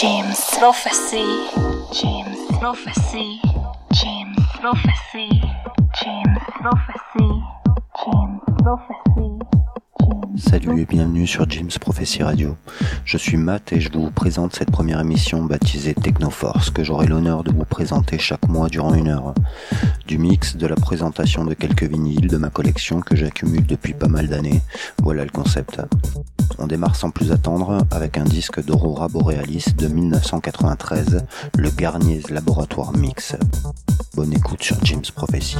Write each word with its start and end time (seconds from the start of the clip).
James 0.00 0.36
Prophecy. 0.60 1.26
James 1.92 2.46
Prophecy. 2.60 3.40
James 3.90 4.36
Prophecy. 4.60 5.28
James 6.00 6.38
Prophecy. 6.60 7.42
James 8.04 8.38
Prophecy. 8.62 9.38
Salut 10.36 10.82
et 10.82 10.84
bienvenue 10.84 11.26
sur 11.26 11.50
James 11.50 11.72
Prophecy 11.80 12.22
Radio. 12.22 12.56
Je 13.04 13.18
suis 13.18 13.36
Matt 13.36 13.72
et 13.72 13.80
je 13.80 13.90
vous 13.92 14.12
présente 14.12 14.54
cette 14.54 14.70
première 14.70 15.00
émission 15.00 15.42
baptisée 15.42 15.94
Technoforce 15.94 16.70
que 16.70 16.84
j'aurai 16.84 17.08
l'honneur 17.08 17.42
de 17.42 17.50
vous 17.50 17.64
présenter 17.64 18.20
chaque 18.20 18.46
mois 18.46 18.68
durant 18.68 18.94
une 18.94 19.08
heure. 19.08 19.34
Du 20.06 20.18
mix, 20.18 20.56
de 20.56 20.68
la 20.68 20.76
présentation 20.76 21.44
de 21.44 21.54
quelques 21.54 21.82
vinyles 21.82 22.28
de 22.28 22.36
ma 22.36 22.50
collection 22.50 23.00
que 23.00 23.16
j'accumule 23.16 23.66
depuis 23.66 23.94
pas 23.94 24.06
mal 24.06 24.28
d'années. 24.28 24.62
Voilà 25.02 25.24
le 25.24 25.30
concept. 25.30 25.80
On 26.58 26.66
démarre 26.66 26.96
sans 26.96 27.10
plus 27.10 27.30
attendre 27.30 27.78
avec 27.90 28.18
un 28.18 28.24
disque 28.24 28.64
d'Aurora 28.64 29.08
Borealis 29.08 29.66
de 29.76 29.86
1993, 29.86 31.24
le 31.56 31.70
Garnier's 31.70 32.30
Laboratoire 32.30 32.92
Mix. 32.96 33.36
Bonne 34.14 34.32
écoute 34.32 34.62
sur 34.62 34.76
James 34.84 35.04
Prophecy. 35.14 35.56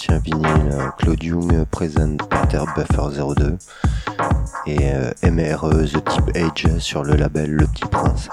Deux 0.00 0.14
anciens 0.14 0.18
vinyles, 0.18 0.92
Claude 0.98 1.22
Young 1.22 1.64
Present 1.66 2.16
Buffer 2.76 3.22
02 3.36 3.58
et 4.66 4.78
MRE 5.30 5.84
The 5.84 6.04
Type 6.04 6.36
Age 6.36 6.78
sur 6.78 7.02
le 7.02 7.14
label 7.16 7.50
Le 7.50 7.66
Petit 7.66 7.86
Prince. 7.86 8.28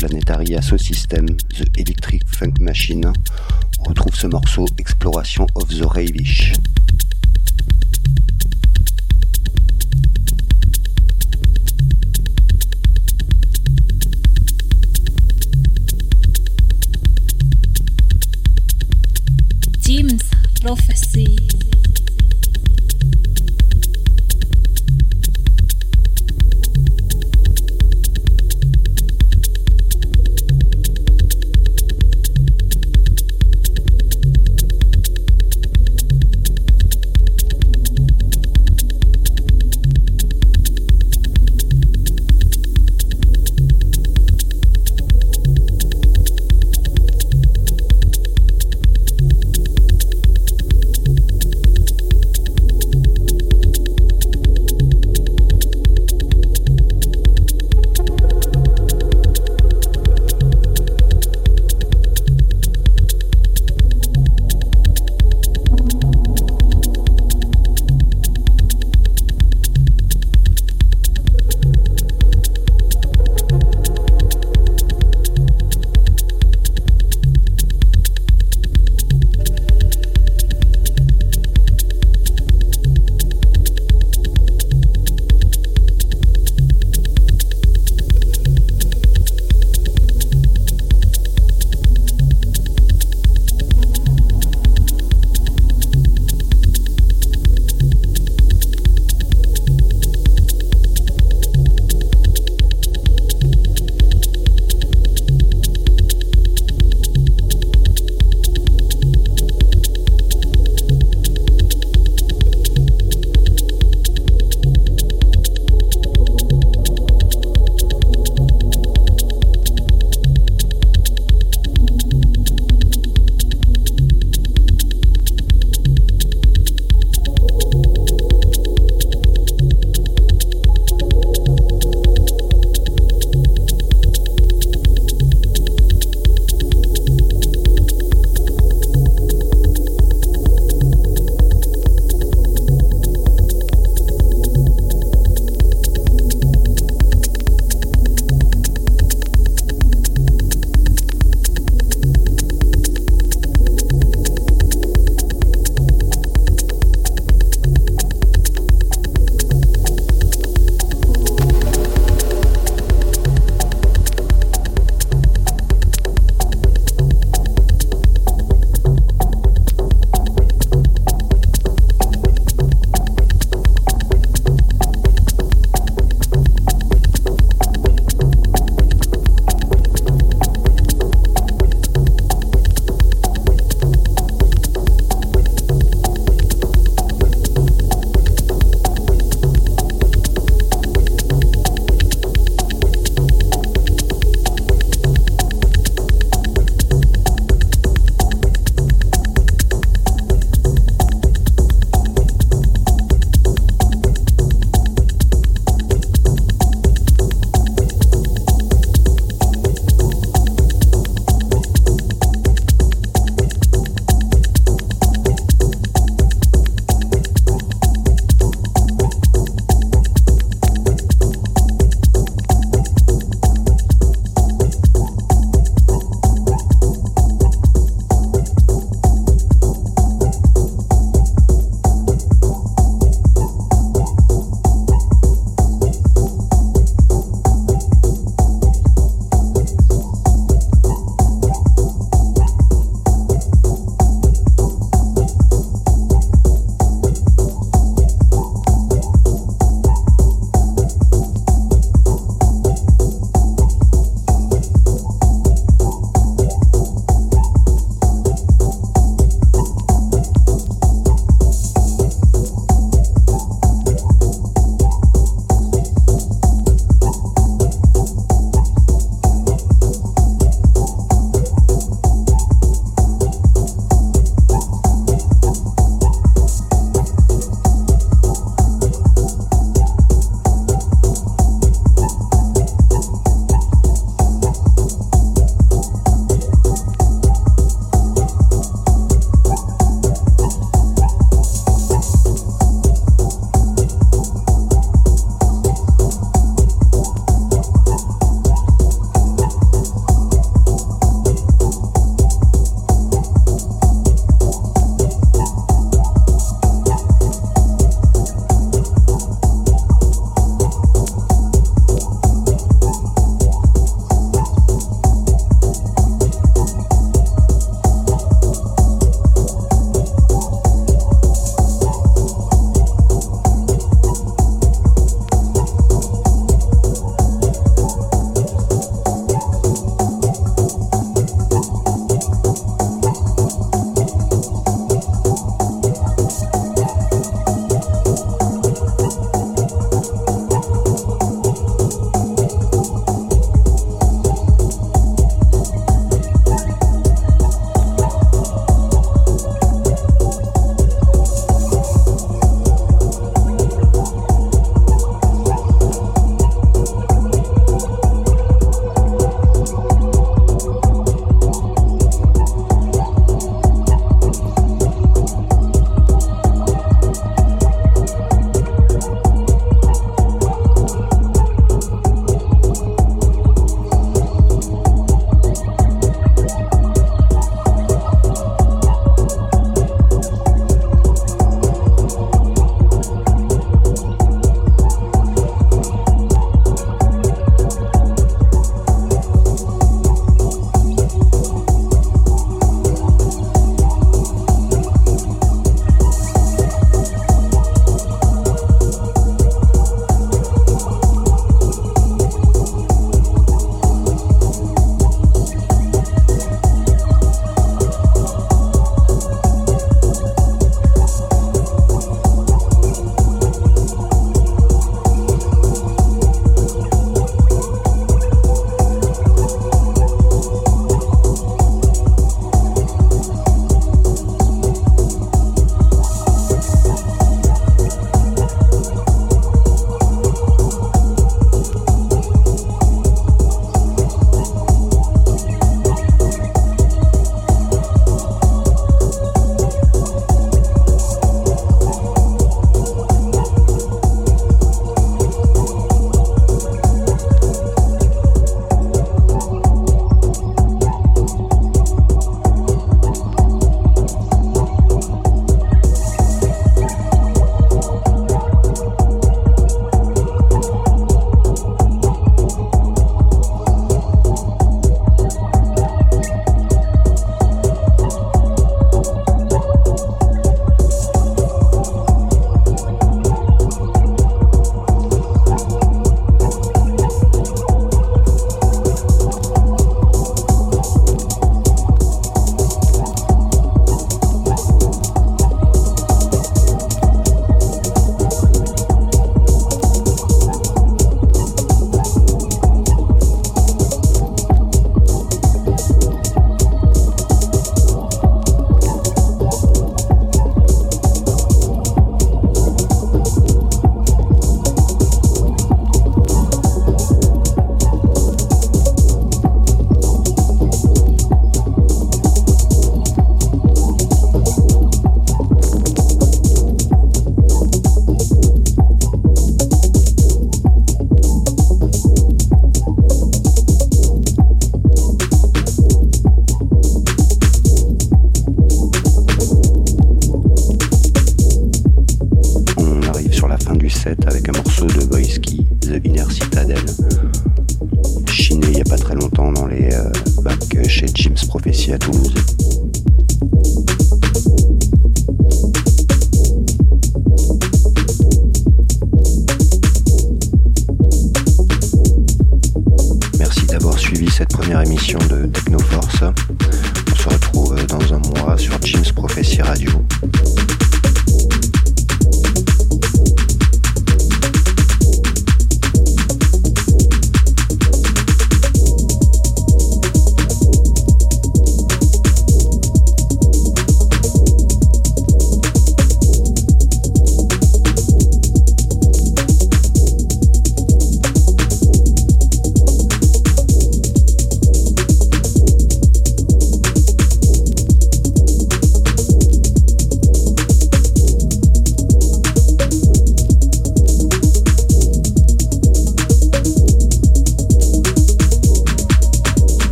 2017 0.00 0.06
de 0.06 0.06
Planetary 0.06 0.54
Asso 0.56 0.78
System, 0.78 1.26
The 1.26 1.64
Electric 1.76 2.22
Funk 2.26 2.58
Machine. 2.60 3.12
Retrouve 3.86 4.14
ce 4.14 4.26
morceau 4.26 4.66
Exploration 4.78 5.46
of 5.54 5.68
the 5.68 5.84
Ravish. 5.84 6.52